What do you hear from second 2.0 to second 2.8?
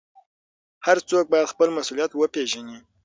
وپېژني.